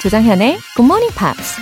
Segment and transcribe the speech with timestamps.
[0.00, 1.60] 조장현의 Good Morning Pops.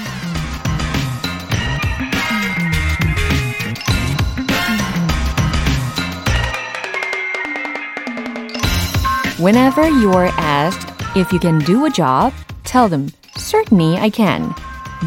[9.40, 12.32] Whenever you are asked if you can do a job,
[12.63, 14.55] tell them, certainly I can.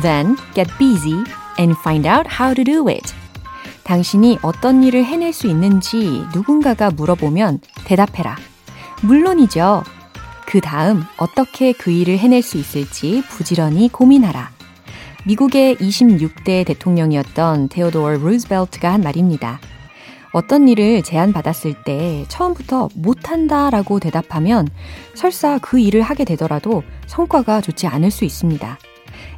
[0.02, 1.24] Then get busy
[1.58, 3.14] and find out how to do it.
[3.86, 8.36] 당신이 어떤 일을 해낼 수 있는지 누군가가 물어보면 대답해라.
[9.04, 9.84] 물론이죠.
[10.52, 14.52] 그 다음 어떻게 그 일을 해낼 수 있을지 부지런히 고민하라.
[15.26, 19.62] 미국의 26대 대통령이었던 테오도어 루즈벨트가 한 말입니다.
[20.34, 24.68] 어떤 일을 제안받았을 때 처음부터 못한다 라고 대답하면
[25.14, 28.78] 설사 그 일을 하게 되더라도 성과가 좋지 않을 수 있습니다.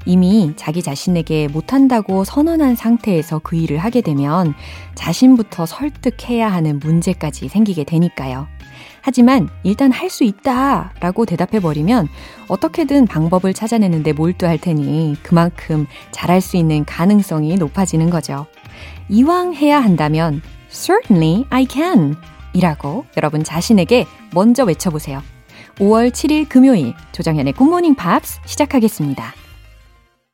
[0.08, 4.56] 이미 자기 자신에게 못한다고 선언한 상태에서 그 일을 하게 되면
[4.96, 8.48] 자신부터 설득해야 하는 문제까지 생기게 되니까요.
[9.06, 12.08] 하지만 일단 할 수 있다 라고 대답해버리면
[12.48, 18.46] 어떻게든 방법을 찾아내는데 몰두할 테니 그만큼 잘할 수 있는 가능성이 높아지는 거죠.
[19.10, 22.16] 이왕 해야 한다면 Certainly I can
[22.54, 25.22] 이라고 여러분 자신에게 먼저 외쳐보세요.
[25.78, 29.34] 5월 7일 금요일 조정현의 굿모닝 팝스 시작하겠습니다.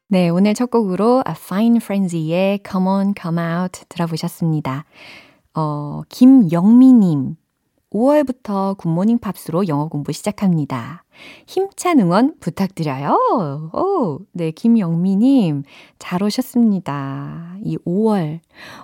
[0.09, 4.83] 네, 오늘 첫 곡으로 A Fine Frenzy의 Come On Come Out 들어보셨습니다.
[5.53, 7.35] 어, 김영미님
[7.91, 11.03] 5월부터 굿모닝 팝스로 영어 공부 시작합니다.
[11.47, 13.71] 힘찬 응원 부탁드려요.
[13.73, 15.63] 오, 네, 김영미님,
[15.97, 17.57] 잘 오셨습니다.
[17.63, 18.39] 이 5월,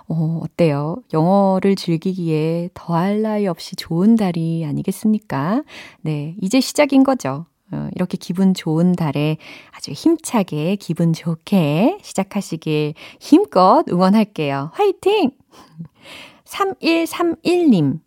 [0.08, 0.96] 어, 어때요?
[1.12, 5.62] 영어를 즐기기에 더할 나위 없이 좋은 달이 아니겠습니까?
[6.02, 7.46] 네, 이제 시작인 거죠.
[7.72, 9.38] 어, 이렇게 기분 좋은 달에
[9.72, 14.70] 아주 힘차게 기분 좋게 시작하시길 힘껏 응원할게요.
[14.74, 15.30] 화이팅!
[16.44, 18.05] 3131님.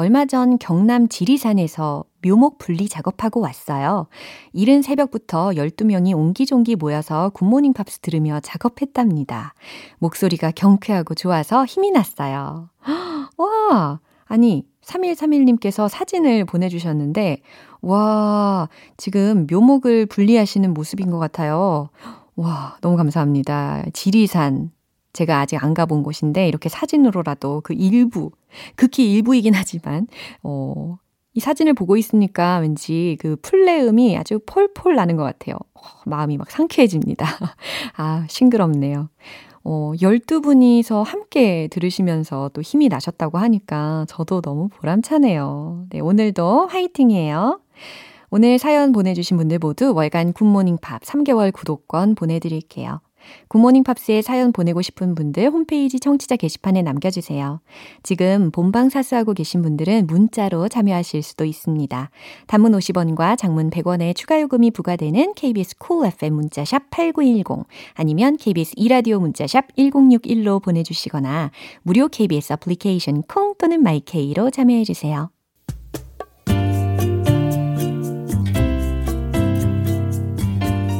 [0.00, 4.06] 얼마 전 경남 지리산에서 묘목 분리 작업하고 왔어요.
[4.54, 9.52] 이른 새벽부터 12명이 옹기종기 모여서 굿모닝 팝스 들으며 작업했답니다.
[9.98, 12.70] 목소리가 경쾌하고 좋아서 힘이 났어요.
[13.36, 14.00] 와!
[14.24, 17.42] 아니, 3131님께서 사진을 보내주셨는데,
[17.82, 21.90] 와, 지금 묘목을 분리하시는 모습인 것 같아요.
[22.36, 23.84] 와, 너무 감사합니다.
[23.92, 24.70] 지리산.
[25.12, 28.30] 제가 아직 안 가본 곳인데, 이렇게 사진으로라도 그 일부,
[28.76, 30.06] 극히 일부이긴 하지만,
[30.42, 30.98] 어,
[31.32, 35.56] 이 사진을 보고 있으니까 왠지 그 플레음이 아주 폴폴 나는 것 같아요.
[35.74, 37.24] 어, 마음이 막 상쾌해집니다.
[37.96, 39.08] 아, 싱그럽네요.
[39.62, 45.86] 어, 12분이서 함께 들으시면서 또 힘이 나셨다고 하니까 저도 너무 보람차네요.
[45.90, 47.60] 네, 오늘도 화이팅이에요.
[48.30, 53.00] 오늘 사연 보내주신 분들 모두 월간 Good Morning Pops 3개월 구독권 보내드릴게요.
[53.48, 57.60] Good Morning Pops에 사연 보내고 싶은 분들 홈페이지 청취자 게시판에 남겨주세요.
[58.02, 62.10] 지금 본방 사수하고 계신 분들은 문자로 참여하실 수도 있습니다.
[62.46, 69.20] 단문 50원과 장문 100원의 추가 요금이 부과되는 KBS cool FM 문자샵 8910 아니면 KBS 2라디오
[69.20, 71.50] 문자샵 1061로 보내주시거나
[71.82, 75.30] 무료 KBS 애플리케이션 콩 또는 my K로 참여해주세요.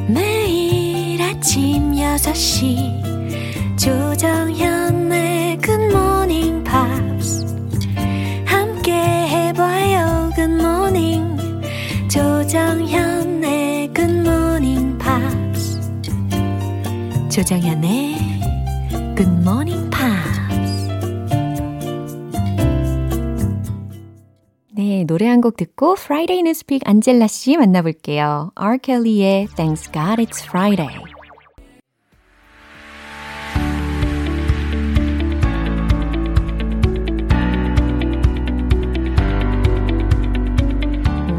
[0.09, 1.70] 매일 아침
[2.17, 3.79] 6시.
[3.79, 7.47] 조정현의 Good Morning Pops
[8.45, 11.37] 함께 해봐요 Good Morning
[12.11, 15.81] 조정현의 Good Morning Pops
[17.31, 18.17] 조정현의
[19.17, 19.89] Good Morning
[24.73, 28.51] 네, 노래 한 곡 듣고 Friday Newspeak 안젤라 씨 만나볼게요.
[28.55, 28.79] R.
[28.79, 30.89] Kelly의 Thanks God It's Friday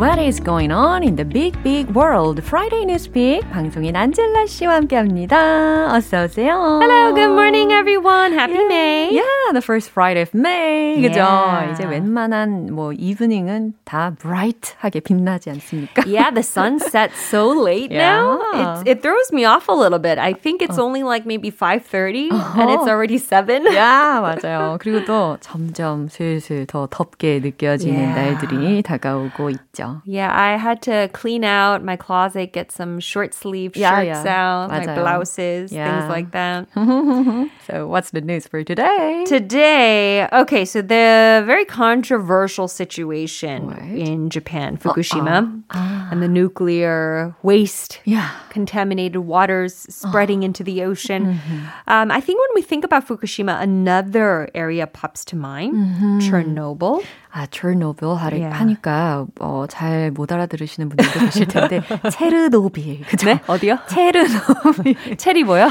[0.02, 2.42] What is going on in the big, big world?
[2.44, 5.94] Friday Newspeak 방송인 안젤라 씨와 함께합니다.
[5.94, 6.80] 어서 오세요.
[6.82, 8.34] Hello, good morning, everyone.
[8.34, 9.10] Happy yeah, May.
[9.14, 10.98] Yeah, the first Friday of May.
[10.98, 11.10] Yeah.
[11.14, 11.72] 그죠?
[11.74, 16.02] 이제 웬만한 뭐 이브닝은 다 bright하게 빛나지 않습니까?
[16.08, 18.42] Yeah, the sun sets so late now.
[18.56, 18.80] Yeah.
[18.80, 20.18] It's, it throws me off a little bit.
[20.18, 23.68] I think it's only like maybe 5.30 and it's already 7.
[23.76, 24.80] 야, 맞아요.
[24.82, 28.16] 그리고 또 점점 슬슬 더 덥게 느껴지는 Yeah.
[28.16, 29.91] 날들이 다가오고 있죠.
[30.05, 34.41] Yeah, I had to clean out my closet, get some short sleeve Yeah, shirts yeah.
[34.43, 34.95] out, my 맞아요.
[34.97, 36.01] blouses, Yeah.
[36.01, 36.69] things like that.
[37.67, 39.25] So what's the news for today?
[39.27, 43.99] Today, okay, so the very controversial situation Right.
[44.09, 45.63] in Japan, Fukushima,
[46.11, 48.31] and the nuclear waste, Yeah.
[48.51, 51.39] contaminated waters spreading into the ocean.
[51.87, 55.75] Um, I think when we think about Fukushima, another area pops to mind
[56.23, 57.05] Chernobyl.
[57.34, 58.52] 아, Chernobyl 하리, yeah.
[58.60, 61.82] 하니까 어, 잘 못 알아들으시는 분들도 계실 텐데
[62.12, 63.02] 체르노빌.
[63.08, 63.28] 그죠?
[63.28, 63.40] 네?
[63.48, 63.80] 어디요?
[63.90, 65.18] 체르노빌.
[65.18, 65.70] 체리 뭐요?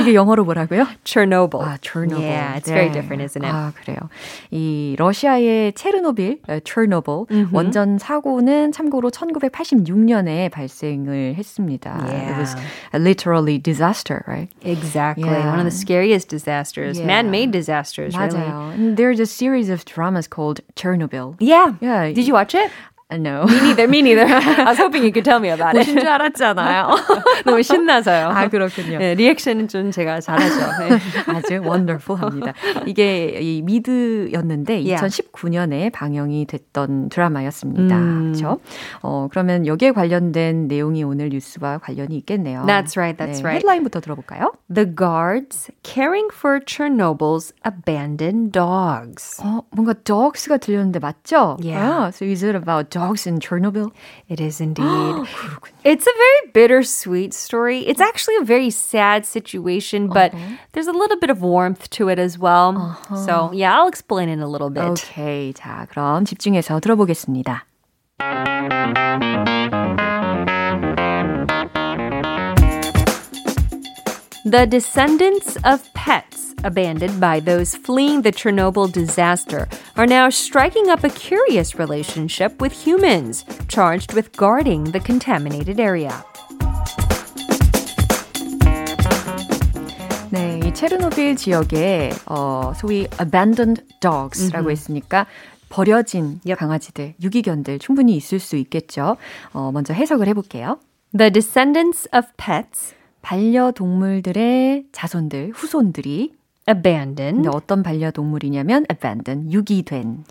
[0.00, 0.86] 이게 영어로 뭐라고요?
[1.04, 1.60] Chernobyl.
[1.60, 2.24] 아, Chernobyl.
[2.24, 2.74] Yeah, it's 네.
[2.74, 3.52] very different, isn't it?
[3.52, 3.98] 아, 그래요.
[4.50, 7.52] 이 러시아의 체르노빌, Chernobyl mm-hmm.
[7.52, 12.04] 원전 사고는 참고로 1986년에 발생을 했습니다.
[12.08, 12.32] Yeah.
[12.32, 12.56] It was
[12.94, 14.48] literally disaster, right?
[14.62, 15.28] Exactly.
[15.28, 15.50] Yeah.
[15.50, 17.06] One of the scariest disasters, yeah.
[17.06, 18.32] man-made disasters, 맞아요.
[18.32, 18.74] really.
[18.74, 21.36] And there's a series of dramas called Chernobyl.
[21.40, 21.74] Yeah.
[21.80, 22.12] Yeah.
[22.12, 22.70] Did you watch it?
[23.16, 23.44] No.
[23.44, 24.26] Me neither, me neither.
[24.26, 25.84] I was hoping you could tell me about it.
[25.86, 26.90] 보신 줄 알았잖아요.
[27.44, 28.28] 너무 신나서요.
[28.28, 28.98] 아, 그렇군요.
[28.98, 30.56] 네, 리액션은 좀 제가 잘하죠.
[30.80, 30.98] 네.
[31.32, 32.52] 아주 wonderful합니다.
[32.86, 34.96] 이게 이 미드였는데 yeah.
[34.96, 37.96] 2019년에 방영이 됐던 드라마였습니다.
[37.96, 38.32] 음.
[38.32, 38.58] 그렇죠?
[39.02, 42.64] 어, 그러면 여기에 관련된 내용이 오늘 뉴스와 관련이 있겠네요.
[42.66, 43.64] That's right, that's 네, right.
[43.64, 44.52] 헤드라인부터 들어볼까요?
[44.72, 49.40] The guards caring for Chernobyl's abandoned dogs.
[49.42, 51.56] 어, 뭔가 dogs가 들렸는데 맞죠?
[51.62, 51.84] Yeah.
[51.84, 53.91] Oh, so is it about dogs in Chernobyl?
[54.27, 55.27] It is indeed.
[55.83, 57.87] it's a very bittersweet story.
[57.87, 60.57] It's actually a very sad situation, but uh-huh.
[60.73, 62.77] there's a little bit of warmth to it as well.
[62.77, 63.25] Uh-huh.
[63.25, 64.83] So, yeah, I'll explain in a little bit.
[64.83, 65.53] Okay.
[65.53, 67.65] 자, 그럼 집중해서 들어보겠습니다.
[74.45, 81.04] The descendants of pets abandoned by those fleeing the Chernobyl disaster, are now striking up
[81.04, 86.10] a curious relationship with humans, charged with guarding the contaminated area.
[90.30, 95.26] 네, 이 체르노빌 지역에 어, 소위 abandoned dogs라고 했으니까
[95.68, 96.40] 버려진.
[96.56, 99.16] 강아지들, 유기견들 충분히 있을 수 있겠죠.
[99.52, 100.78] 어, 먼저 해석을 해볼게요.
[101.16, 106.34] The descendants of pets 반려동물들의 자손들, 후손들이
[106.68, 107.48] abandoned.
[107.48, 110.24] 어떤 반려동물이냐면 abandoned, 유기된.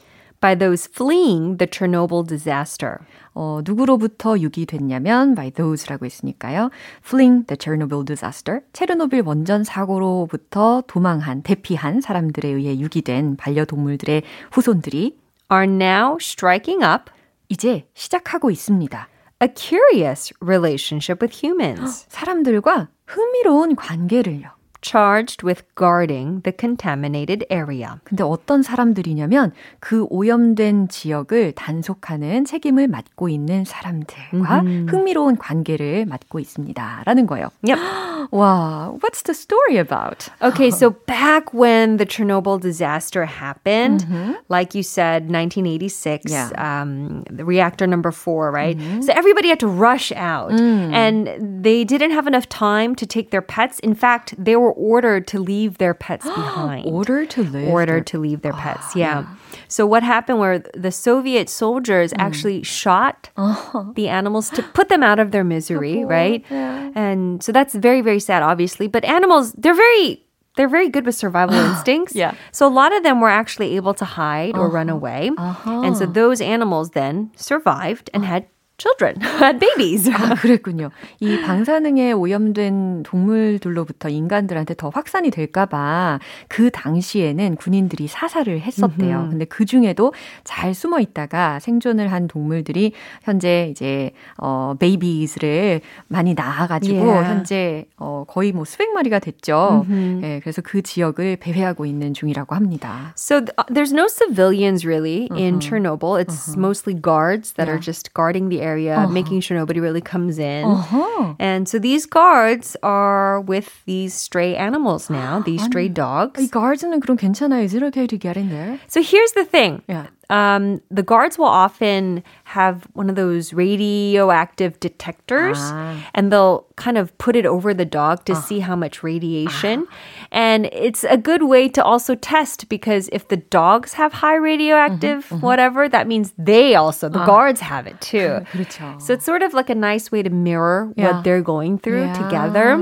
[0.44, 2.98] by those fleeing the Chernobyl disaster.
[3.34, 6.70] 어, 누구로부터 유기됐냐면 by those라고 했으니까요.
[7.02, 8.60] fleeing the Chernobyl disaster.
[8.74, 15.18] 체르노빌 원전 사고로부터 도망한, 대피한 사람들에 의해 유기된 반려동물들의 후손들이
[15.50, 17.10] are now striking up
[17.48, 19.08] 이제 시작하고 있습니다.
[19.42, 22.06] a curious relationship with humans.
[22.10, 24.50] 사람들과 흥미로운 관계를요.
[24.83, 28.01] charged with guarding the contaminated area.
[28.05, 34.89] 근데 어떤 사람들이냐면 그 오염된 지역을 단속하는 책임을 맡고 있는 사람들과 mm-hmm.
[34.89, 37.51] 흥미로운 관계를 맡고 있습니다라는 거예요.
[37.63, 37.79] Yep.
[38.31, 40.29] wow, what's the story about?
[40.43, 44.33] Okay, so back when the Chernobyl disaster happened, mm-hmm.
[44.49, 46.51] like you said, 1986, yeah.
[46.57, 48.77] um, the reactor number four, right?
[48.77, 49.03] Mm-hmm.
[49.03, 50.93] So everybody had to rush out, mm.
[50.93, 53.79] and they didn't have enough time to take their pets.
[53.81, 56.86] In fact, they were ordered to leave their pets behind.
[56.86, 57.68] ordered to leave.
[57.68, 58.96] Ordered to leave their pets.
[58.96, 59.26] yeah.
[59.68, 62.20] So what happened where the Soviet soldiers mm.
[62.20, 63.94] actually shot uh-huh.
[63.96, 66.44] the animals to put them out of their misery, right?
[66.50, 66.92] Yeah.
[66.96, 70.24] And so that's very very sad obviously, but animals they're very
[70.56, 72.16] they're very good with survival instincts.
[72.16, 72.36] yeah.
[72.52, 74.76] So a lot of them were actually able to hide or uh-huh.
[74.76, 75.32] run away.
[75.38, 75.82] Uh-huh.
[75.82, 78.48] And so those animals then survived and had
[78.78, 80.10] children, had babies.
[80.10, 80.90] 아, 그랬군요.
[81.20, 89.20] 이 방사능에 오염된 동물들로부터 인간들한테 더 확산이 될까봐 그 당시에는 군인들이 사살을 했었대요.
[89.20, 89.30] 음흠.
[89.30, 90.14] 근데 그 중에도
[90.44, 97.30] 잘 숨어 있다가 생존을 한 동물들이 현재 이제 어 베이비즈를 많이 낳아가지고 yeah.
[97.30, 99.86] 현재 어 거의 뭐 수백 마리가 됐죠.
[100.24, 103.14] 예, 그래서 그 지역을 배회하고 있는 중이라고 합니다.
[103.16, 106.20] So th- there's no civilians really in Chernobyl.
[106.20, 107.76] It's mostly guards that yeah.
[107.76, 109.09] are just guarding the area, uh-huh.
[109.09, 110.65] making sure nobody really comes in.
[110.65, 111.35] Uh-huh.
[111.39, 116.39] And so these guards are with these stray animals now, these stray dogs.
[116.41, 117.65] 이 guards는 그럼 괜찮아요?
[117.65, 118.79] Is it okay to get in there?
[118.87, 119.83] So here's the thing.
[119.89, 120.07] Yeah.
[120.30, 126.10] Um, the guards will often have one of those radioactive detectors ah.
[126.14, 128.42] and they'll kind of put it over the dog to uh.
[128.42, 129.86] see how much radiation.
[129.90, 129.96] Ah.
[130.32, 135.26] And it's a good way to also test because if the dogs have high radioactive
[135.26, 135.46] mm-hmm, mm-hmm.
[135.46, 137.26] whatever, that means they also, the uh.
[137.26, 138.46] guards have it too.
[139.00, 141.12] So it's sort of like a nice way to mirror yeah.
[141.12, 142.14] what they're going through yeah.
[142.14, 142.78] together.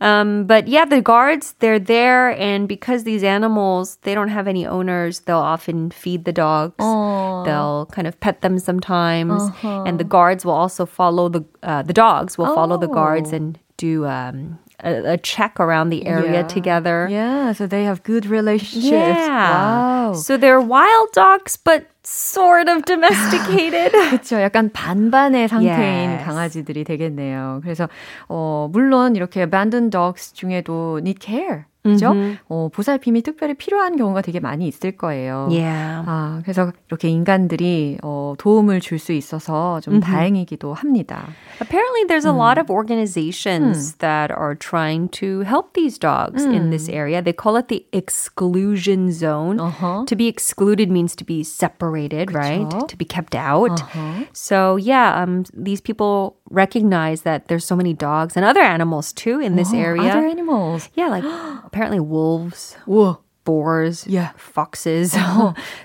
[0.00, 2.30] Um, but yeah, the guards, they're there.
[2.30, 6.76] And because these animals, they don't have any owners, they'll often feed the dogs.
[6.78, 7.44] Aww.
[7.44, 9.42] They'll kind of pet them sometimes.
[9.42, 9.84] Uh-huh.
[9.84, 13.36] And the guards will also follow the, uh, the dogs will follow the guards oh.
[13.36, 16.47] and do, um, a, a, check around the area yeah.
[16.47, 17.07] together.
[17.09, 18.91] Yeah, so they have good relationships.
[18.91, 20.09] Yeah.
[20.09, 20.13] Wow.
[20.13, 23.91] So they're wild dogs, but sort of domesticated.
[23.91, 24.41] 그렇죠.
[24.41, 26.25] 약간 반반의 상태인 yes.
[26.25, 27.59] 강아지들이 되겠네요.
[27.63, 27.89] 그래서
[28.27, 31.65] 어 물론 이렇게 abandoned dogs 중에도 need care.
[31.85, 32.13] 그죠?
[32.13, 32.37] Mm-hmm.
[32.47, 35.47] 어, 보살핌이 특별히 필요한 경우가 되게 많이 있을 거예요.
[35.49, 36.03] Yeah.
[36.05, 40.05] 아, 그래서 이렇게 인간들이 어, 도움을 줄 수 있어서 좀 mm-hmm.
[40.05, 41.25] 다행이기도 합니다.
[41.59, 42.37] Apparently there's a mm.
[42.37, 43.97] lot of organizations mm.
[43.97, 46.53] that are trying to help these dogs mm.
[46.53, 47.19] in this area.
[47.19, 49.59] They call it the exclusion zone.
[49.59, 50.05] Uh-huh.
[50.05, 52.37] To be excluded means to be separated, 그쵸?
[52.37, 52.87] right?
[52.87, 53.81] To be kept out.
[53.81, 54.25] Uh-huh.
[54.33, 59.39] So yeah, um, these people recognize that there's so many dogs and other animals too
[59.39, 60.11] in this oh, area.
[60.11, 60.89] Other animals.
[60.93, 61.23] Yeah, like
[61.76, 62.74] apparently wolves.
[62.86, 64.29] Whoa boars, yeah.
[64.37, 65.17] foxes.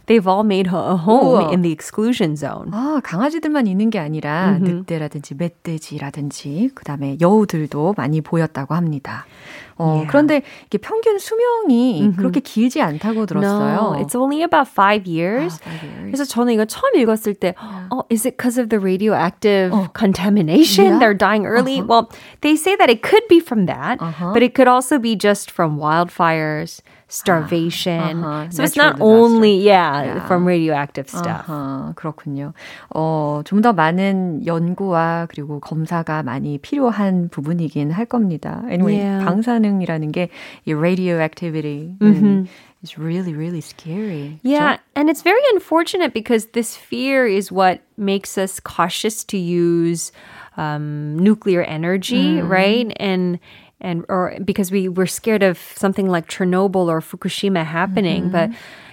[0.07, 1.53] They've all made a home 우와.
[1.53, 2.71] in the exclusion zone.
[2.73, 4.85] 아, 강아지들만 있는 게 아니라 mm-hmm.
[4.85, 9.25] 늑대라든지 멧돼지라든지 그다음에 여우들도 많이 보였다고 합니다.
[9.79, 10.09] 어, yeah.
[10.09, 12.17] 그런데 이게 평균 수명이 mm-hmm.
[12.17, 13.77] 그렇게 길지 않다고 들었어요.
[13.77, 15.57] No, it's only about five years.
[15.57, 16.11] 아, five years.
[16.13, 17.89] 그래서 저는 이거 처음 읽었을 때, yeah.
[17.91, 19.89] oh, is it because of the radioactive oh.
[19.95, 20.85] contamination?
[20.85, 20.99] Yeah?
[20.99, 21.81] They're dying early.
[21.81, 21.89] Uh-huh.
[21.89, 22.13] Well,
[22.43, 24.33] they say that it could be from that, uh-huh.
[24.33, 26.81] but it could also be just from wildfires.
[27.11, 28.25] starvation.
[28.25, 28.51] Uh-huh.
[28.51, 29.05] So it's not disaster.
[29.05, 31.49] only yeah, yeah, from radioactive stuff.
[31.49, 31.93] Uh-huh.
[31.95, 32.53] 그렇군요.
[32.95, 38.63] 어, 좀 더 많은 연구와 그리고 검사가 많이 필요한 부분이긴 할 겁니다.
[38.71, 39.25] Anyway, yeah.
[39.25, 40.29] 방사능이라는 게
[40.67, 42.45] 이 radioactivity mm-hmm.
[42.83, 44.39] is really really scary.
[44.43, 44.81] Yeah, 그렇죠?
[44.97, 50.13] and it's very unfortunate because this fear is what makes us cautious to use
[50.57, 52.49] um, nuclear energy, mm.
[52.49, 52.93] right?
[52.99, 53.39] And
[53.81, 58.33] and or because we were scared of something like Chernobyl or Fukushima happening, mm-hmm.
[58.33, 58.51] but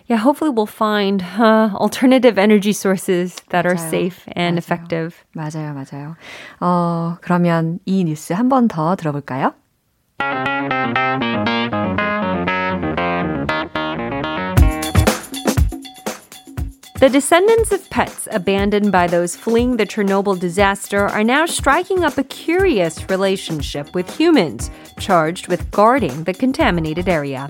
[0.07, 3.71] yeah, hopefully we'll find uh, alternative energy sources that 맞아요.
[3.71, 4.59] are safe and 맞아요.
[4.59, 5.23] effective.
[5.35, 6.15] 맞아요, 맞아요.
[6.59, 9.53] 어, 그러면 이 뉴스 한 번 더 들어볼까요?
[16.99, 22.17] The descendants of pets abandoned by those fleeing the Chernobyl disaster are now striking up
[22.17, 27.49] a curious relationship with humans, charged with guarding the contaminated area.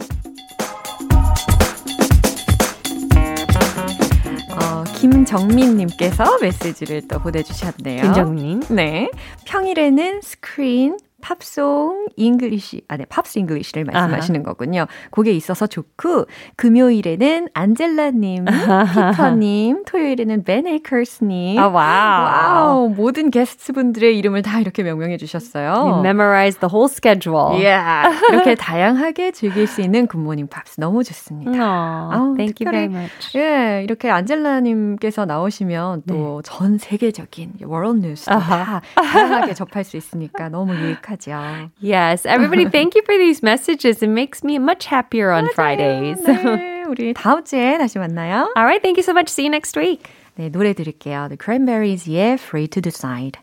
[4.50, 8.02] 어, 김정민님께서 메시지를 또 보내주셨네요.
[8.02, 8.62] 김정민.
[8.70, 9.10] 네.
[9.46, 14.45] 평일에는 스크린, 팝송 잉글리시, 아, 네, 팝스 잉글리시를 말씀하시는 아하.
[14.45, 14.87] 거군요.
[15.11, 21.59] 그게 있어서 좋고, 금요일에는 안젤라님, 피터님, 토요일에는 벤 에이커스님.
[21.59, 22.25] 아, wow.
[22.25, 22.89] wow.
[22.91, 25.73] 모든 게스트분들의 이름을 다 이렇게 명명해 주셨어요.
[25.73, 27.55] You memorize the whole schedule.
[27.59, 28.17] Yeah.
[28.31, 31.51] 이렇게 다양하게 즐길 수 있는 Good Morning Pops 너무 좋습니다.
[31.51, 33.37] Aww, 아우, thank 특별히, you very much.
[33.37, 36.75] 예, 이렇게 안젤라님께서 나오시면 또 네.
[36.75, 41.32] 전 세계적인 world 뉴스도 다 다양하게 접할 수 있으니까 너무 유익 하죠.
[41.32, 41.72] 하죠.
[41.82, 44.04] Yes, everybody thank you for these messages.
[44.04, 45.54] It makes me much happier on 맞아요.
[45.56, 46.24] Fridays.
[46.24, 48.52] 네, 우리 다음 주에 다시 만나요.
[48.56, 49.30] All right, thank you so much.
[49.30, 50.04] See you next week.
[50.36, 51.28] 네, 노래 들을게요.
[51.30, 53.40] The Cranberries의 Free to Decide.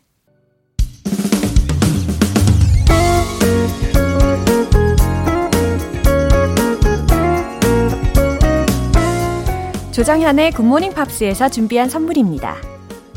[9.93, 12.74] 조정현의 굿모닝 팝스에서 준비한 선물입니다.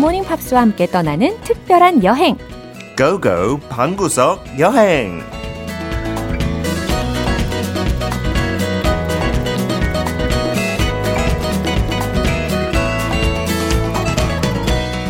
[0.00, 2.34] Good Morning Pops와 함께 떠나는 특별한 여행.
[2.96, 5.20] go go 방구석 여행.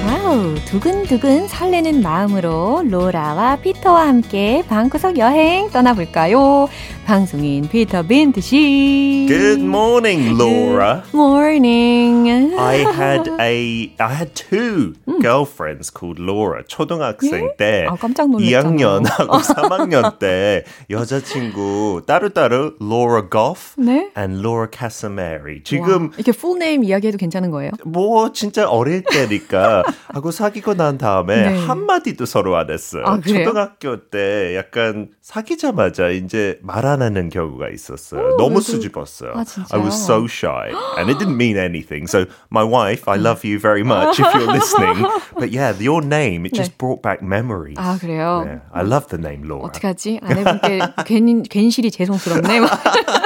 [0.09, 6.69] wow, 두근두근 설레는 마음으로 로라와 피터와 함께 방구석 여행 떠나볼까요?
[7.11, 9.27] 방송인 피터 빈트 씨.
[9.29, 11.03] Good morning, Laura.
[11.11, 12.55] Good morning.
[12.57, 15.19] I had a I had two 음.
[15.21, 16.63] girlfriends called Laura.
[16.69, 17.57] 초등학생 예?
[17.57, 18.63] 때 아, 깜짝 놀랐잖아.
[18.63, 24.13] 2학년하고 3학년 때 여자친구 따로따로 Laura Goff 네?
[24.17, 25.65] and Laura Casamari.
[25.65, 27.73] 지금 와, 이렇게 full name 이야기해도 괜찮은 거예요?
[27.85, 29.83] 뭐 진짜 어릴 때니까
[30.15, 31.67] 하고 사귀고 난 다음에 네.
[31.67, 33.03] 한 마디도 서로 안 했어요.
[33.05, 37.00] 아, 초등학교 때 약간 사귀자마자 이제 말안
[37.30, 38.22] 경우가 있었어요.
[38.22, 39.34] 오, 너무 수줍었어요.
[39.36, 42.08] 아, I was so shy and it didn't mean anything.
[42.08, 45.06] So my wife, I love you very much if you're listening.
[45.38, 46.78] But yeah, your name it just 네.
[46.78, 47.78] brought back memories.
[47.78, 48.44] 아 그래요?
[48.46, 49.66] Yeah, I love the name Laura.
[49.66, 50.20] 어떡하지?
[50.22, 52.60] 아내분께 괜 괜시리 죄송스럽네.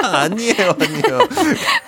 [0.02, 1.28] 아니에요, 아니에요.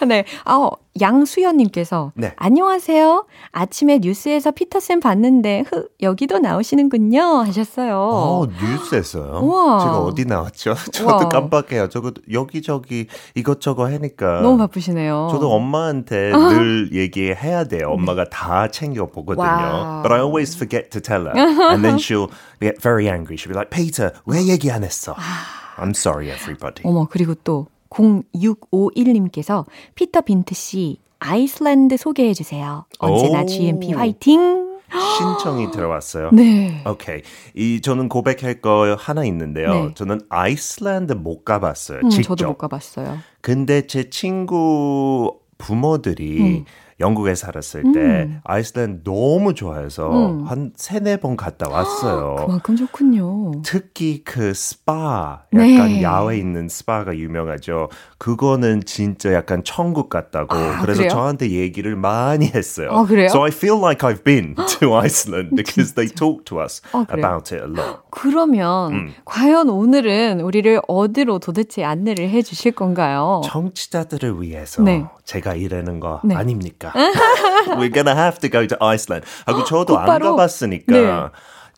[0.06, 0.24] 네.
[0.44, 2.33] 아, 양수연님께서 네.
[2.37, 3.25] 안녕하세요.
[3.51, 7.97] 아침에 뉴스에서 피터쌤 봤는데 흐, 여기도 나오시는군요 하셨어요.
[7.97, 9.39] 어, 뉴스에서요?
[9.43, 9.79] 우와.
[9.79, 10.75] 제가 어디 나왔죠?
[10.91, 11.29] 저도 우와.
[11.29, 11.89] 깜빡해요.
[11.89, 14.41] 저거 여기저기 이것저것 하니까.
[14.41, 15.29] 너무 바쁘시네요.
[15.31, 17.89] 저도 엄마한테 늘 얘기해야 돼요.
[17.91, 19.45] 엄마가 다 챙겨 보거든요.
[19.45, 20.01] Wow.
[20.03, 21.37] But I always forget to tell her.
[21.71, 23.37] And then she'll get very angry.
[23.37, 25.15] She'll be like, Peter, 왜 얘기 안 했어?
[25.77, 26.81] I'm sorry, everybody.
[26.83, 29.65] 어머, 그리고 또 0651님께서
[29.95, 32.85] 피터 빈트 씨 아이슬란드 소개해 주세요.
[32.99, 33.45] 언제나 오.
[33.45, 34.67] GMP 화이팅.
[35.17, 36.29] 신청이 들어왔어요.
[36.31, 36.81] 네.
[36.87, 37.21] 오케이.
[37.53, 39.73] 이 저는 고백할 거 하나 있는데요.
[39.73, 39.93] 네.
[39.95, 41.99] 저는 아이슬란드 못 가봤어요.
[42.03, 42.37] 음, 직접.
[42.37, 43.17] 저도 못 가봤어요.
[43.41, 46.63] 근데 제 친구 부모들이
[46.99, 50.09] 영국에 살았을 때 아이슬란드 너무 좋아해서
[50.45, 52.35] 한 세네 번 갔다 왔어요.
[52.47, 53.51] 그만큼 좋군요.
[53.63, 56.01] 특히 그 스파, 약간 네.
[56.01, 57.89] 야외에 있는 스파가 유명하죠.
[58.17, 60.55] 그거는 진짜 약간 천국 같다고.
[60.55, 61.09] 아, 그래서 그래요?
[61.09, 62.89] 저한테 얘기를 많이 했어요.
[62.91, 63.27] 아, 그래요?
[63.27, 67.53] So I feel like I've been to Iceland because they talk to us 아, about
[67.53, 67.99] it a lot.
[68.09, 69.13] 그러면 음.
[69.25, 73.41] 과연 오늘은 우리를 어디로 도대체 안내를 해 주실 건가요?
[73.45, 75.05] 청취자들을 위해서 네.
[75.25, 76.33] 제가 이러는 거 네.
[76.33, 76.86] 아닙니까?
[77.77, 79.25] We're gonna have to go to Iceland.
[79.45, 80.05] 하고 저도 안?
[80.19, 81.29] 가봤으니까 네.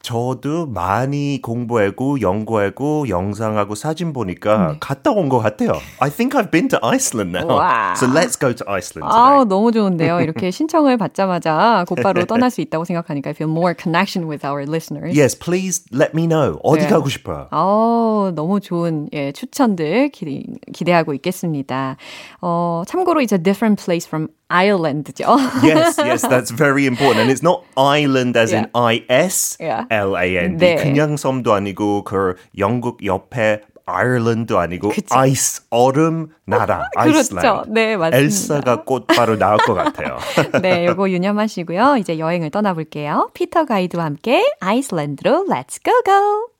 [0.01, 5.73] 저도 많이 공부하고 연구하고 영상하고 사진 보니까 갔다 온 것 같아요.
[5.99, 7.57] I think I've been to Iceland now.
[7.57, 7.93] 와.
[7.97, 9.45] So let's go to Iceland today.
[9.49, 10.21] 너무 좋은데요.
[10.21, 15.11] 이렇게 신청을 받자마자 곧바로 떠날 수 있다고 생각하니까 I feel more connection with our listeners.
[15.19, 16.59] Yes, please let me know.
[16.63, 16.87] 어디 네.
[16.87, 17.49] 가고 싶어요?
[17.51, 21.97] 어, 너무 좋은 예, 추천들 기대, 기대하고 있겠습니다.
[22.39, 25.37] 어, 참고로 a different place from Ireland죠.
[25.63, 27.21] yes, yes, that's very important.
[27.21, 29.85] And it's not island as in I-S Yeah.
[29.89, 30.57] L-A-N-D.
[30.57, 30.75] 네.
[30.75, 35.07] 그냥 섬도 아니고 그 영국 옆에 아일랜드 아니고 그쵸.
[35.15, 37.19] 아이스 얼음 나라 그렇죠.
[37.37, 37.69] 아이슬란드.
[37.71, 38.17] 네, 맞습니다.
[38.17, 40.17] 엘사가 곧바로 나올 것 같아요.
[40.61, 41.97] 네, 요거 유념하시고요.
[41.97, 43.29] 이제 여행을 떠나볼게요.
[43.33, 46.58] 피터 가이드와 함께 아이슬란드로 Let's go go!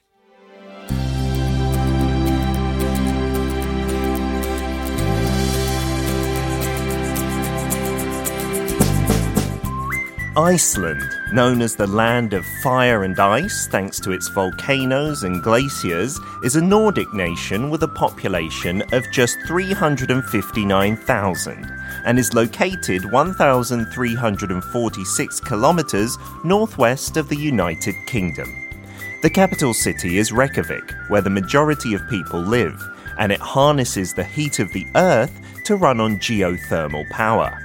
[10.39, 16.17] Iceland, known as the land of fire and ice thanks to its volcanoes and glaciers,
[16.43, 21.65] is a Nordic nation with a population of just 359,000
[22.05, 28.47] and is located 1,346 kilometers northwest of the United Kingdom.
[29.21, 32.81] The capital city is Reykjavik, where the majority of people live,
[33.17, 37.59] and it harnesses the heat of the earth to run on geothermal power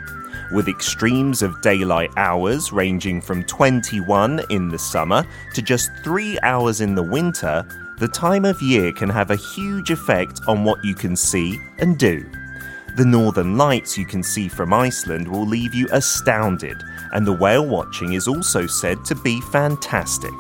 [0.53, 6.81] with extremes of daylight hours ranging from 21 in the summer to just 3 hours
[6.81, 7.67] in the winter,
[7.99, 11.99] the time of year can have a huge effect on what you can see and
[11.99, 12.25] do.
[12.97, 17.67] The northern lights you can see from Iceland will leave you astounded, and the whale
[17.67, 20.33] watching is also said to be fantastic.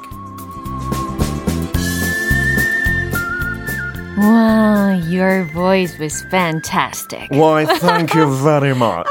[4.24, 7.28] Wow, your voice was fantastic.
[7.30, 9.06] Why, thank you very much.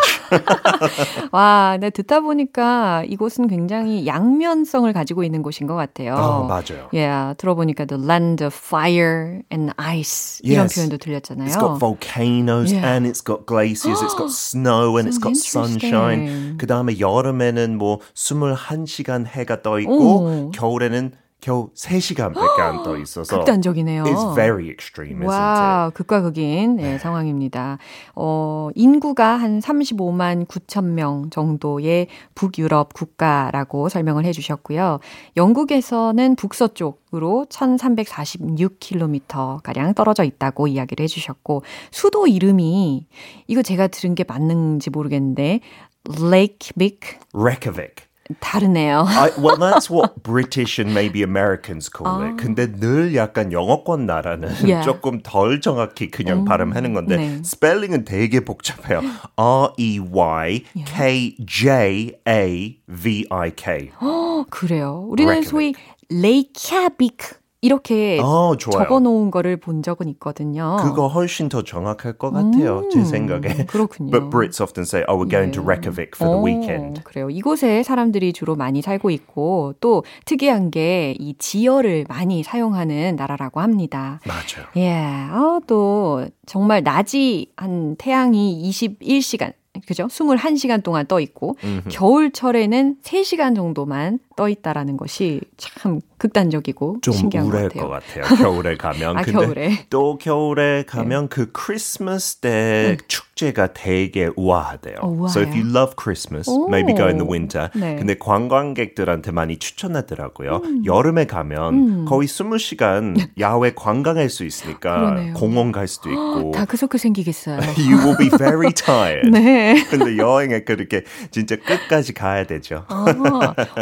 [1.32, 6.16] 와, 네, 듣다 보니까 이곳은 굉장히 양면성을 가지고 있는 곳인 것 같아요.
[6.16, 6.90] 어, 맞아요.
[6.92, 10.76] Yeah, 들어보니까 the land of fire and ice 이런 Yes.
[10.76, 11.46] 표현도 들렸잖아요.
[11.48, 12.88] It's got volcanoes Yeah.
[12.98, 16.58] and it's got glaciers, it's got snow and it's got sunshine.
[16.58, 20.52] 그 다음에 여름에는 뭐 21시간 해가 떠 있고 오.
[20.52, 21.12] 겨울에는
[21.44, 24.06] 겨우 3시간밖에 안 떠 있어서 극단적이네요.
[24.06, 27.80] It's very extreme, isn't 와, 극과 극인 네, 상황입니다.
[28.16, 35.00] 어, 인구가 한 35만 9천 명 정도의 북유럽 국가라고 설명을 해주셨고요.
[35.36, 43.06] 영국에서는 북서쪽으로 1346km 가량 떨어져 있다고 이야기를 해주셨고, 수도 이름이
[43.48, 45.60] 이거 제가 들은 게 맞는지 모르겠는데,
[46.08, 47.18] it?
[47.34, 48.13] Reykjavik.
[48.40, 49.06] 다르네요.
[49.08, 52.38] I, well, that's what British and maybe Americans call it.
[52.38, 54.84] 근데 늘 약간 영어권 나라는 Yeah.
[54.86, 57.44] 조금 덜 정확히 그냥 발음하는 건데 네.
[57.44, 59.02] 스펠링은 되게 복잡해요.
[59.36, 63.92] R E Y K J A V I K.
[64.00, 65.06] 어, 그래요.
[65.10, 65.44] 우리는.
[65.44, 65.74] 소위
[66.10, 68.84] 레이캬비크 이렇게 어, 좋아요.
[68.84, 70.76] 적어 놓은 거를 본 적은 있거든요.
[70.82, 72.90] 그거 훨씬 더 정확할 것 같아요.
[72.92, 73.66] 제 생각에.
[73.68, 74.12] 그렇군요.
[74.12, 77.30] But Brits often say, "Oh, we're going to Reykjavik for the 어, weekend." 그래요.
[77.30, 84.20] 이곳에 사람들이 주로 많이 살고 있고 또 특이한 게 이 지어를 많이 사용하는 나라라고 합니다.
[84.28, 84.68] 맞아요.
[84.76, 89.54] 예, 아, 또 정말 낮이 한 태양이 21시간
[89.88, 90.08] 그죠?
[90.08, 91.56] 21시간 동안 떠 있고
[91.90, 97.90] 겨울철에는 3시간 정도만 떠 있다라는 것이 참 극단적이고 좀 신기한 것 우울할 같아요.
[97.90, 98.38] 것 같아요.
[98.38, 99.18] 겨울에 가면.
[99.18, 99.68] 아, 근데 겨울에.
[99.70, 99.86] 네.
[99.90, 104.98] 또 겨울에 가면 그 크리스마스 때 축제 축제가 되게 우아하대요.
[105.04, 105.26] 우아해요?
[105.26, 107.70] So if you love Christmas, maybe go in the winter.
[107.76, 107.96] 네.
[107.96, 110.62] 근데 관광객들한테 많이 추천하더라고요.
[110.86, 115.34] 여름에 가면 거의 20시간 야외 관광할 수 있으니까 그러네요.
[115.34, 116.52] 공원 갈 수도 있고.
[116.52, 117.58] 다크서클 생기겠어요.
[117.78, 119.30] You will be very tired.
[119.32, 119.84] 네.
[119.90, 122.86] 근데 여행에 그렇게 진짜 끝까지 가야 되죠.
[122.88, 123.06] 아,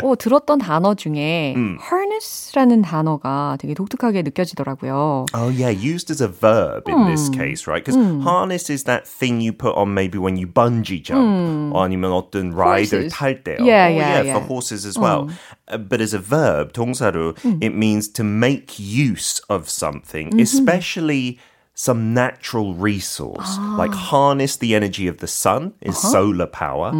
[0.01, 5.26] 어, 들었 던 단어 중에 harness라는 단어가 되게 독특하게 느껴지더라고요.
[5.34, 7.84] Oh yeah, used as a verb in this case, right?
[7.84, 12.12] Because harness is that thing you put on maybe when you bungee jump, or 아니면
[12.12, 13.12] 어떤 rider Horses.
[13.12, 13.58] 탈 때요.
[13.60, 14.32] Yeah, oh, yeah, yeah, yeah.
[14.34, 15.30] for horses as well.
[15.68, 21.38] Uh, but as a verb, 동사로, it means to make use of something, especially
[21.81, 26.91] some natural resource, like harness the energy of the sun is solar power,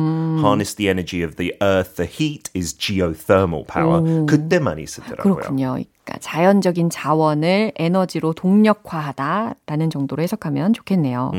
[0.41, 4.01] harness the energy of the earth, the heat is geothermal power.
[4.25, 5.35] 그때 많이 쓰더라고요.
[5.35, 5.77] 그렇군요.
[6.03, 11.31] 그러니까 자연적인 자원을 에너지로 동력화하다라는 정도로 해석하면 좋겠네요.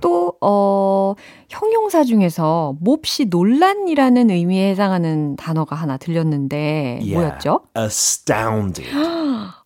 [0.00, 1.14] 또 어,
[1.48, 7.14] 형용사 중에서 몹시 논란이라는 의미에 해당하는 단어가 하나 들렸는데 Yeah.
[7.14, 7.62] 뭐였죠?
[7.76, 8.88] Astounded.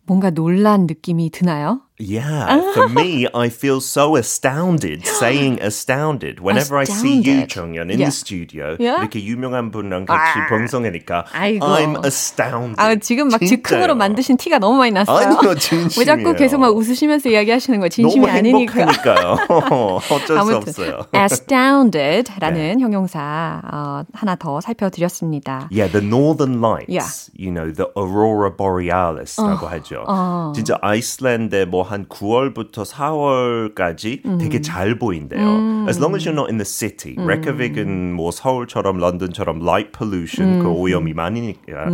[0.07, 1.83] 뭔가 논란 느낌이 드나요?
[2.01, 6.39] Yeah, for me, I feel so astounded saying astounded.
[6.39, 7.51] Whenever I see you, Astounded.
[7.51, 8.07] 정연, in Yeah.
[8.07, 9.03] the studio, Yeah?
[9.03, 11.67] 이렇게 유명한 분랑 같이 방송하니까 아이고.
[11.67, 12.79] I'm astounded.
[12.79, 13.41] 아, 지금 막.
[13.41, 15.17] 즉흥으로 만드신 티가 너무 많이 났어요.
[15.27, 16.05] 아니요, 왜 진심이에요.
[16.07, 17.89] 자꾸 계속 막 웃으시면서 이야기하시는 거예요?
[17.89, 18.73] 진심이 너무 아니니까.
[18.75, 19.37] 행복하니까요.
[20.11, 21.01] 어쩔 수 없어요.
[21.15, 25.69] astounded라는 형용사 어, 하나 더 살펴드렸습니다.
[25.73, 26.89] Yeah, the northern lights.
[26.89, 27.09] Yeah.
[27.35, 30.05] You know, the aurora borealis라고 하죠.
[30.55, 35.87] 진짜 아이슬란드에 뭐한 9월부터 4월까지 되게 잘 보인대요.
[35.89, 37.17] As long as you're not in the city.
[37.17, 41.89] 레이커빅은 뭐 서울처럼 런던처럼 light pollution 그 오염이 많으니까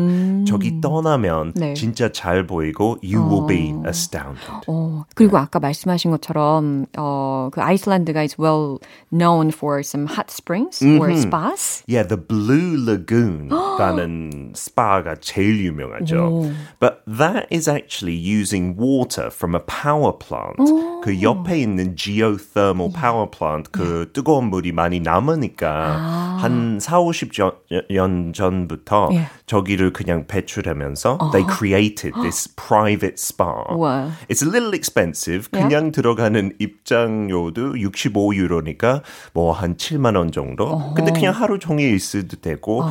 [0.46, 1.74] 저기 떠나면 네.
[1.74, 4.44] 진짜 잘 보이고 you will be astounded.
[4.66, 8.78] 어, 그리고 아까 말씀하신 것처럼 어, 그 아이슬란드가 is well
[9.12, 11.84] known for some hot springs or spas.
[11.86, 16.50] Yeah, the Blue Lagoon라는 스파가 제일 유명하죠.
[16.80, 20.56] But that is actually using water from a power plant.
[21.02, 29.10] 그 옆에 있는 geothermal power plant 그 뜨거운 물이 많이 남으니까 한 4, 50년 전부터
[29.12, 29.26] 예.
[29.46, 33.64] 저기를 그냥 배출하면서 they created this private spa.
[33.70, 34.08] 우와.
[34.30, 35.48] It's a little expensive.
[35.50, 39.02] 그냥 들어가는 입장료도 65유로니까
[39.34, 40.94] 뭐 한 7만 원 정도.
[40.94, 42.82] 근데 그냥 하루 종일 있어도 되고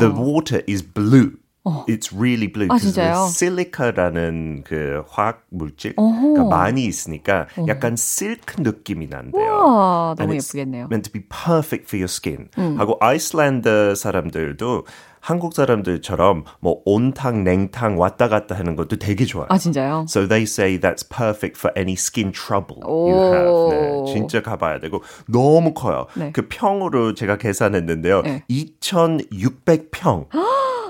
[0.00, 1.32] the water is blue.
[1.88, 2.68] It's really blue.
[2.70, 3.28] 아, 진짜요?
[3.32, 6.02] 실리카라는 그 화학 물질가
[6.48, 9.42] 많이 있으니까 약간 실크 느낌이 난대요.
[9.42, 10.88] 우와, 너무 예쁘겠네요.
[10.90, 12.48] meant to be perfect for your skin.
[12.78, 14.84] 하고 아이슬란드 사람들도
[15.20, 19.46] 한국 사람들처럼 뭐 온탕 냉탕 왔다 갔다 하는 것도 되게 좋아요.
[19.50, 20.06] 아 진짜요?
[20.08, 23.32] So they say that's perfect for any skin trouble you 오.
[23.34, 24.06] have.
[24.06, 26.06] 네, 진짜 가봐야 되고 너무 커요.
[26.14, 26.30] 네.
[26.32, 28.22] 그 평으로 제가 계산했는데요.
[28.22, 28.44] 네.
[28.48, 30.26] 2,600평.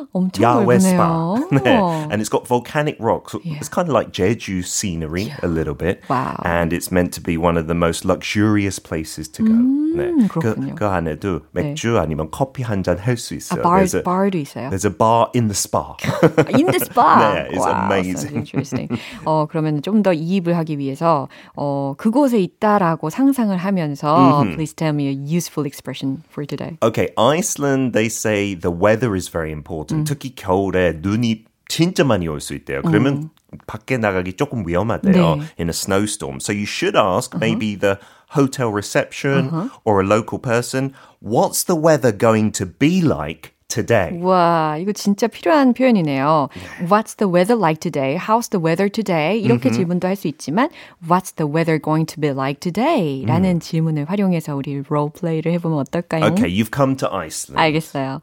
[0.13, 1.07] 엄청 야외 스파.
[1.07, 1.63] 넓네요.
[1.63, 2.07] 네.
[2.11, 3.35] And it's got volcanic rocks.
[3.43, 6.01] It's kind of like Jeju scenery a little bit.
[6.09, 6.41] Wow.
[6.45, 9.53] And it's meant to be one of the most luxurious places to go.
[9.97, 10.11] 네.
[10.27, 10.75] 그, 그렇군요.
[10.75, 13.61] 그 안에도 맥주 아니면 커피 한 잔 할 수 아, 있어요.
[13.63, 14.69] bar, There's a- bar도 있어요.
[14.69, 15.95] There's a bar in the spa.
[16.53, 17.33] In the spa.
[17.33, 18.17] 네, it's wow, amazing.
[18.17, 18.89] sounds interesting.
[19.25, 25.07] 어, 그러면 좀 더 이입을 하기 위해서 어, 그곳에 있다라고 상상을 하면서 please tell me
[25.07, 26.77] a useful expression for today.
[26.83, 29.86] Okay, Iceland, they say the weather is very important.
[30.03, 32.81] 특히 겨울에 눈이 진짜 많이 올 수 있대요.
[32.83, 33.29] 그러면
[33.67, 35.35] 밖에 나가기 조금 위험하대요.
[35.35, 35.41] 네.
[35.59, 36.39] In a snowstorm.
[36.39, 37.97] So you should ask maybe the
[38.29, 44.19] hotel reception or a local person, what's the weather going to be like today?
[44.21, 46.49] 와, 이거 진짜 필요한 표현이네요.
[46.87, 48.17] What's the weather like today?
[48.17, 49.39] How's the weather today?
[49.41, 50.69] 이렇게 질문도 할 수 있지만
[51.07, 53.25] What's the weather going to be like today?
[53.25, 56.25] 라는 질문을 활용해서 우리 role play를 해보면 어떨까요?
[56.33, 57.59] Okay, you've come to Iceland.
[57.59, 58.21] 알겠어요.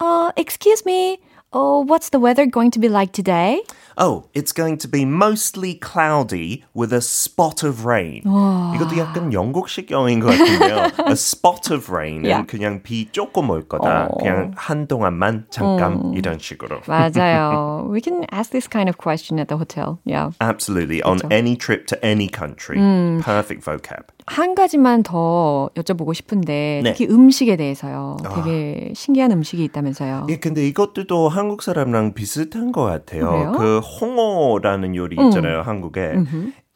[0.00, 1.18] 어, excuse me.
[1.52, 3.64] Oh, what's the weather going to be like today?
[3.98, 8.22] Oh, it's going to be mostly cloudy with a spot of rain.
[8.24, 11.06] 이것도 약간 영국식 영어인 것 같은데요.
[11.06, 12.46] a spot of rain은 Yeah.
[12.46, 14.08] 그냥 비 조금 올 거다.
[14.18, 16.80] 그냥 한동안만 잠깐 이런 식으로.
[16.86, 17.88] 맞아요.
[17.90, 19.98] We can ask this kind of question at the hotel.
[20.04, 20.30] Yeah.
[20.40, 21.02] Absolutely.
[21.02, 22.78] On any trip to any country.
[23.20, 24.06] Perfect vocab.
[24.26, 26.92] 한 가지만 더 여쭤보고 싶은데 네.
[26.92, 28.16] 특히 음식에 대해서요.
[28.36, 30.28] 되게 신기한 음식이 있다면서요.
[30.30, 33.28] 예, 근데 이것도 또 한국 사람랑 비슷한 것 같아요.
[33.28, 33.52] 그래요?
[33.58, 36.13] 그 홍어라는 요리 있잖아요, 한국에.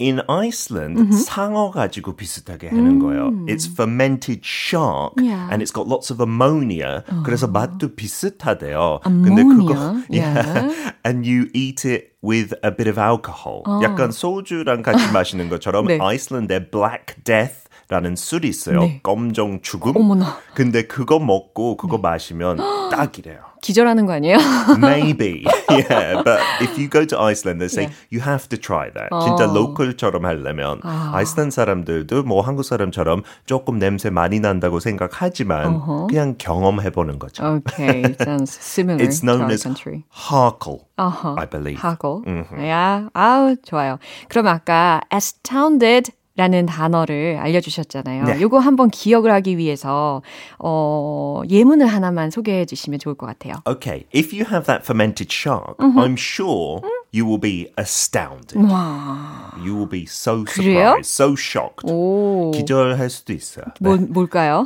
[0.02, 3.32] In Iceland, 상어 가지고 비슷하게 하는 거예요.
[3.48, 5.50] It's fermented shark Yeah.
[5.52, 7.04] and it's got lots of ammonia.
[7.26, 9.02] 그래서 맛도 비슷하대요.
[9.04, 10.06] 근데 그거 Ammonia?
[10.10, 10.93] yeah.
[11.06, 13.63] and you eat it with a bit of alcohol.
[13.84, 15.98] 약간 소주랑 같이 마시는 것처럼 네.
[16.00, 18.80] 아이슬란드의 Black Death 라는 술이 있어요.
[18.82, 19.00] 네.
[19.04, 19.98] 검정 죽음.
[19.98, 20.38] 어머나.
[20.54, 22.58] 근데 그거 먹고 그거 마시면
[22.91, 23.48] 딱이래요.
[23.62, 24.38] 기절하는 거 아니에요?
[24.78, 25.43] Maybe.
[25.69, 26.22] yeah.
[26.24, 27.95] But if you go to Iceland, they say Yeah.
[28.12, 29.10] you have to try that.
[29.12, 29.54] 진짜 어.
[29.54, 31.12] 로컬처럼 하려면 아.
[31.13, 36.08] 아이슬란드 사람들도 뭐 한국 사람처럼 조금 냄새 많이 난다고 생각하지만 어허.
[36.08, 37.43] 그냥 경험해 보는 거죠.
[37.43, 40.04] Okay, sounds similar It's known as country.
[40.12, 41.36] harkle, 어허.
[41.38, 41.82] I believe.
[41.82, 42.24] 하고.
[42.67, 44.00] 야, 아우, 좋아요.
[44.30, 48.23] 그럼 아까 astounded 라는 단어를 알려주셨잖아요.
[48.23, 48.41] 네.
[48.41, 50.21] 요거 한번 기억을 하기 위해서,
[50.58, 53.56] 어, 예문을 하나만 소개해 주시면 좋을 것 같아요.
[53.67, 56.80] Okay, if you have that fermented shark, I'm sure
[57.12, 58.56] you will be astounded.
[58.72, 59.52] 와.
[59.58, 60.95] You will be so 그래요?
[61.02, 61.89] surprised, so shocked.
[61.89, 62.52] 오.
[62.54, 63.65] 기절할 수도 있어요.
[63.82, 64.65] 뭐, 뭘까요?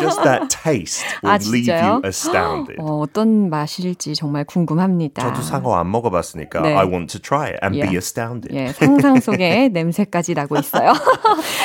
[0.00, 2.76] Just that taste will 아, leave you astounded.
[2.80, 5.22] 어, 어떤 맛일지 정말 궁금합니다.
[5.22, 6.74] 저도 상어 안 먹어봤으니까 네.
[6.74, 7.96] I want to try it and be Yeah.
[7.96, 8.54] astounded.
[8.54, 10.92] 예, 상상 속에 냄새까지 나고 있어요.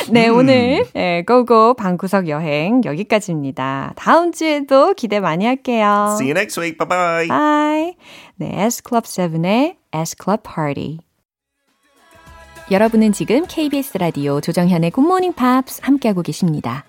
[0.10, 3.94] 네, 오늘 예, 고고 방구석 여행 여기까지입니다.
[3.96, 6.16] 다음 주에도 기대 많이 할게요.
[6.18, 6.78] See you next week.
[6.78, 7.28] Bye bye.
[7.28, 7.96] Bye.
[8.36, 10.98] 네, S Club 7의 S Club Party.
[12.72, 16.86] 여러분은 지금 KBS 라디오 조정현의 굿모닝 팝스 함께하고 계십니다.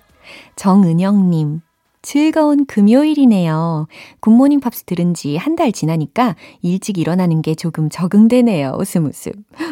[0.55, 1.61] 정은영님.
[2.01, 3.87] 즐거운 금요일이네요.
[4.19, 8.77] 굿모닝 팝스 들은 지 한 달 지나니까 일찍 일어나는 게 조금 적응되네요.
[8.79, 9.31] 웃음 웃음.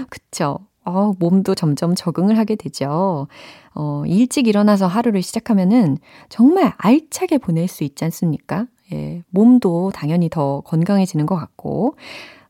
[0.10, 0.60] 그쵸.
[0.86, 3.28] 어, 몸도 점점 적응을 하게 되죠.
[3.74, 8.68] 어, 일찍 일어나서 하루를 시작하면은 정말 알차게 보낼 수 있지 않습니까?
[8.94, 11.96] 예, 몸도 당연히 더 건강해지는 것 같고,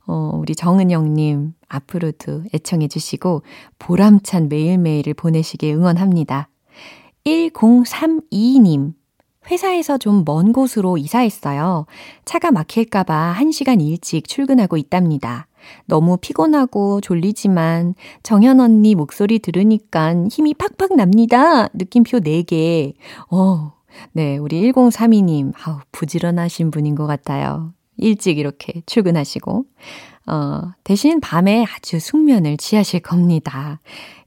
[0.06, 3.44] 어, 우리 정은영님, 앞으로도 애청해주시고,
[3.80, 6.50] 보람찬 매일매일을 보내시길 응원합니다.
[7.26, 8.94] 1032님,
[9.50, 11.86] 회사에서 좀 먼 곳으로 이사했어요.
[12.26, 15.48] 차가 막힐까봐 1시간 일찍 출근하고 있답니다.
[15.86, 21.68] 너무 피곤하고 졸리지만 정현 언니 목소리 들으니까 힘이 팍팍 납니다.
[21.74, 22.94] 느낌표 4개.
[23.32, 23.74] 어,
[24.12, 27.74] 네, 우리 1032님, 아우, 부지런하신 분인 것 같아요.
[27.98, 29.66] 일찍 이렇게 출근하시고.
[30.26, 33.80] 어, 대신 밤에 아주 숙면을 취하실 겁니다.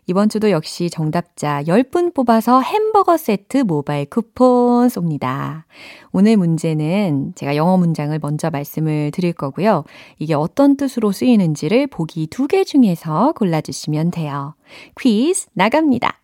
[0.06, 5.62] 이번 주도 역시 정답자 10분 뽑아서 햄버거 세트 모바일 쿠폰 쏩니다.
[6.10, 9.84] 오늘 문제는 제가 영어 문장을 먼저 말씀을 드릴 거고요.
[10.18, 14.54] 이게 어떤 뜻으로 쓰이는지를 보기 두 개 중에서 골라주시면 돼요.
[15.00, 16.18] 퀴즈 나갑니다.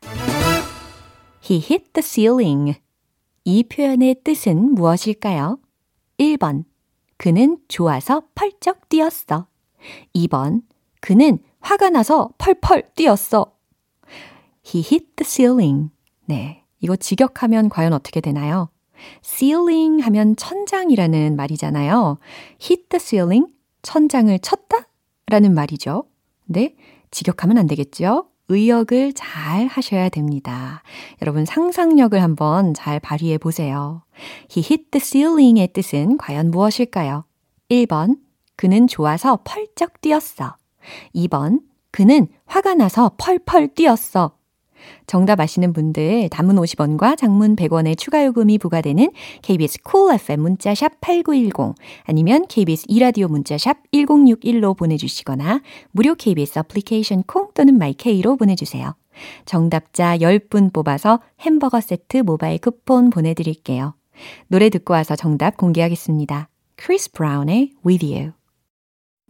[1.48, 2.74] He hit the ceiling.
[3.44, 5.58] 이 표현의 뜻은 무엇일까요?
[6.18, 6.64] 1번.
[7.16, 9.46] 그는 좋아서 펄쩍 뛰었어.
[10.16, 10.62] 2번.
[11.00, 13.52] 그는 화가 나서 펄펄 뛰었어.
[14.68, 15.90] He hit the ceiling.
[16.26, 16.64] 네.
[16.80, 18.68] 이거 직역하면 과연 어떻게 되나요?
[19.22, 22.18] ceiling 하면 천장이라는 말이잖아요.
[22.60, 23.52] hit the ceiling,
[23.82, 24.88] 천장을 쳤다?
[25.26, 26.04] 라는 말이죠.
[26.44, 26.74] 네.
[27.10, 28.28] 직역하면 안 되겠죠?
[28.48, 30.82] 의역을 잘 하셔야 됩니다.
[31.20, 34.02] 여러분 상상력을 한번 잘 발휘해 보세요.
[34.50, 37.24] He hit the ceiling의 뜻은 과연 무엇일까요?
[37.70, 38.18] 1번,
[38.56, 40.56] 그는 좋아서 펄쩍 뛰었어.
[41.14, 44.37] 2번, 그는 화가 나서 펄펄 뛰었어.
[45.06, 49.10] 정답 아시는 분들 단문 50원과 장문 100원의 추가 요금이 부과되는
[49.42, 55.60] KBS Cool FM 문자샵 8910 아니면 KBS 이라디오 문자샵 1061로 보내주시거나
[55.90, 58.94] 무료 KBS 애플리케이션 콩 또는 마이케이로 보내주세요.
[59.44, 63.94] 정답자 10분 뽑아서 햄버거 세트 모바일 쿠폰 보내드릴게요.
[64.48, 66.48] 노래 듣고 와서 정답 공개하겠습니다.
[66.76, 68.37] 크리스 브라운의 With You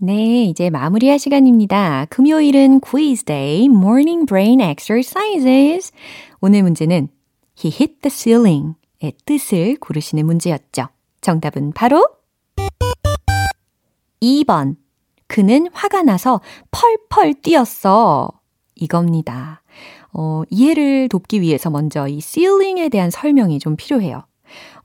[0.01, 2.07] 네, 이제 마무리할 시간입니다.
[2.09, 5.91] 금요일은 quiz day, morning brain exercises.
[6.41, 7.09] 오늘 문제는
[7.59, 10.87] he hit the ceiling의 뜻을 고르시는 문제였죠.
[11.21, 12.07] 정답은 바로
[14.23, 14.77] 2번.
[15.27, 18.31] 그는 화가 나서 펄펄 뛰었어.
[18.77, 19.63] 이겁니다.
[20.13, 24.23] 어, 이해를 돕기 위해서 먼저 이 ceiling에 대한 설명이 좀 필요해요.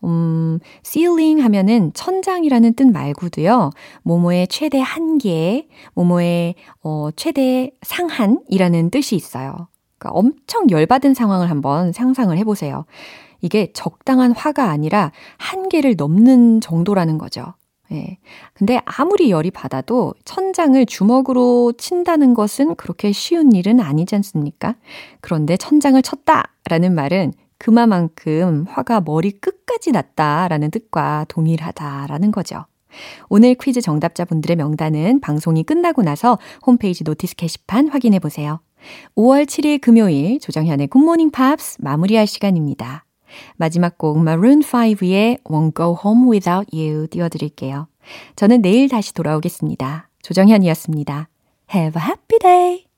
[0.04, 3.72] 음, ceiling 하면은 천장이라는 뜻 말고도요,
[4.04, 9.68] 모모의 최대 한계, 모모의 어, 최대 상한이라는 뜻이 있어요.
[9.98, 12.86] 그러니까 엄청 열받은 상황을 한번 상상을 해보세요.
[13.42, 17.54] 이게 적당한 화가 아니라 한계를 넘는 정도라는 거죠.
[17.92, 18.18] 예.
[18.54, 24.76] 근데 아무리 열이 받아도 천장을 주먹으로 친다는 것은 그렇게 쉬운 일은 아니지 않습니까?
[25.22, 32.66] 그런데 천장을 쳤다라는 말은 그만큼 화가 머리 끝까지 났다라는 뜻과 동일하다라는 거죠.
[33.30, 38.60] 오늘 퀴즈 정답자분들의 명단은 방송이 끝나고 나서 홈페이지 notice 게시판 확인해 보세요.
[39.16, 43.06] 5월 7일 금요일 조정현의 굿모닝 팝스 마무리할 시간입니다.
[43.56, 47.88] 마지막 곡 Maroon 5의 Won't Go Home Without You 띄워드릴게요.
[48.36, 50.10] 저는 내일 다시 돌아오겠습니다.
[50.22, 51.30] 조정현이었습니다.
[51.74, 52.93] Have a happy day!